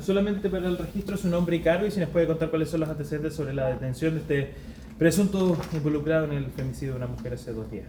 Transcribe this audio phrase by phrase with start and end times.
[0.00, 2.80] Solamente para el registro su nombre y cargo y si nos puede contar cuáles son
[2.80, 4.54] los antecedentes sobre la detención de este
[4.98, 7.86] presunto involucrado en el femicidio de una mujer hace dos días.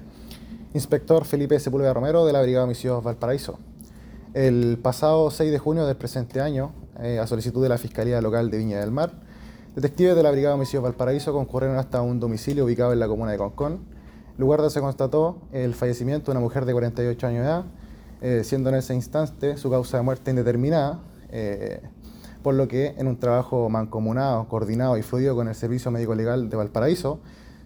[0.73, 3.59] Inspector Felipe Sepúlveda Romero de la Brigada de Valparaíso.
[4.33, 8.51] El pasado 6 de junio del presente año, eh, a solicitud de la Fiscalía Local
[8.51, 9.13] de Viña del Mar,
[9.75, 13.31] detectives de la Brigada de Homicidios Valparaíso concurrieron hasta un domicilio ubicado en la comuna
[13.31, 13.79] de Concón,
[14.37, 17.65] lugar donde se constató el fallecimiento de una mujer de 48 años de edad,
[18.21, 20.99] eh, siendo en ese instante su causa de muerte indeterminada,
[21.29, 21.81] eh,
[22.43, 26.49] por lo que en un trabajo mancomunado, coordinado y fluido con el Servicio Médico Legal
[26.49, 27.19] de Valparaíso,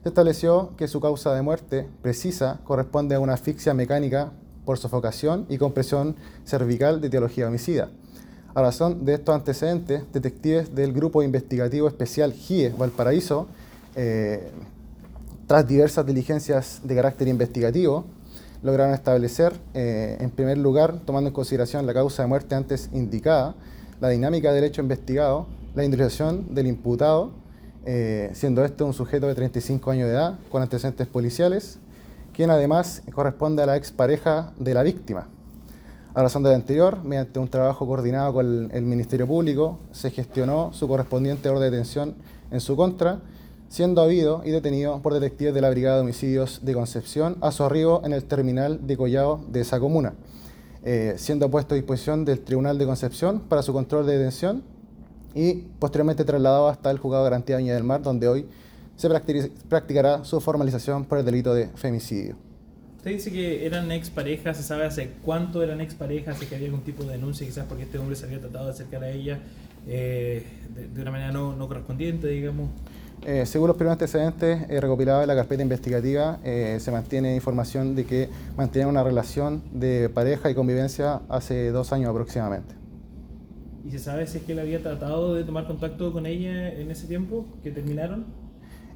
[0.03, 4.31] se estableció que su causa de muerte precisa corresponde a una asfixia mecánica
[4.65, 7.89] por sofocación y compresión cervical de etiología homicida.
[8.53, 13.47] A razón de estos antecedentes, detectives del Grupo Investigativo Especial GIE Valparaíso,
[13.95, 14.49] eh,
[15.47, 18.05] tras diversas diligencias de carácter investigativo,
[18.63, 23.55] lograron establecer, eh, en primer lugar, tomando en consideración la causa de muerte antes indicada,
[23.99, 27.31] la dinámica del hecho investigado, la identificación del imputado,
[27.85, 31.79] eh, siendo este un sujeto de 35 años de edad con antecedentes policiales,
[32.33, 35.27] quien además corresponde a la expareja de la víctima.
[36.13, 40.73] A razón de lo anterior, mediante un trabajo coordinado con el Ministerio Público, se gestionó
[40.73, 42.15] su correspondiente orden de detención
[42.51, 43.21] en su contra,
[43.71, 47.63] siendo habido y detenido por detectives de la Brigada de Homicidios de Concepción a su
[47.63, 50.13] arribo en el terminal de Collao de esa comuna,
[50.83, 54.61] eh, siendo puesto a disposición del Tribunal de Concepción para su control de detención
[55.33, 58.45] y posteriormente trasladado hasta el Juzgado de Garantía de Viña del Mar, donde hoy
[58.97, 59.07] se
[59.69, 62.35] practicará su formalización por el delito de femicidio.
[62.97, 66.37] Usted dice que eran exparejas, ¿se sabe hace cuánto eran exparejas?
[66.37, 68.71] ¿Si que había algún tipo de denuncia quizás porque este hombre se había tratado de
[68.71, 69.39] acercar a ella
[69.87, 72.69] eh, de, de, una manera no, no correspondiente, digamos?
[73.23, 77.95] Eh, según los primeros antecedentes eh, recopilados en la carpeta investigativa, eh, se mantiene información
[77.95, 82.73] de que mantenían una relación de pareja y convivencia hace dos años aproximadamente.
[83.85, 86.89] ¿Y se sabe si es que él había tratado de tomar contacto con ella en
[86.89, 88.25] ese tiempo que terminaron?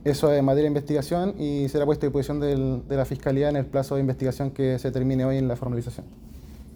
[0.03, 3.57] Eso es materia de investigación y será puesto a disposición del, de la Fiscalía en
[3.57, 6.05] el plazo de investigación que se termine hoy en la formalización.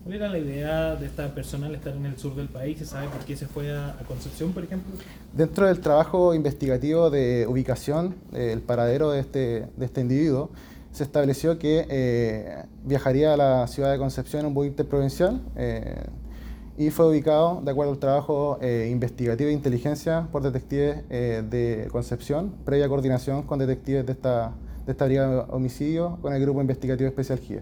[0.04, 2.80] ¿Cuál era la idea de esta persona al estar en el sur del país?
[2.80, 4.94] ¿Se sabe por qué se fue a, Concepción, por ejemplo?
[5.34, 10.50] Dentro del trabajo investigativo de ubicación, eh, el paradero de este, de este individuo,
[10.92, 16.04] se estableció que eh, viajaría a la ciudad de Concepción en un vuelo interprovincial eh,
[16.80, 21.90] y fue ubicado, de acuerdo al trabajo eh, investigativo de inteligencia, por detectives eh, de
[21.92, 24.54] Concepción, previa coordinación con detectives de esta,
[24.86, 27.62] de esta brigada de homicidio con el Grupo Investigativo Especial GIE.